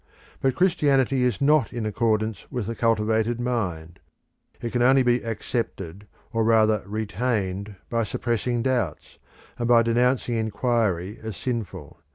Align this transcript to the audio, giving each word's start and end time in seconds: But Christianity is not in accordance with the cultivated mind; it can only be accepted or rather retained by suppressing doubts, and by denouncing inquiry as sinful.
But 0.41 0.55
Christianity 0.55 1.21
is 1.23 1.39
not 1.41 1.71
in 1.71 1.85
accordance 1.85 2.47
with 2.51 2.65
the 2.65 2.73
cultivated 2.73 3.39
mind; 3.39 3.99
it 4.59 4.71
can 4.71 4.81
only 4.81 5.03
be 5.03 5.23
accepted 5.23 6.07
or 6.33 6.43
rather 6.43 6.81
retained 6.87 7.75
by 7.87 8.05
suppressing 8.05 8.63
doubts, 8.63 9.19
and 9.59 9.67
by 9.67 9.83
denouncing 9.83 10.33
inquiry 10.33 11.19
as 11.21 11.37
sinful. 11.37 11.99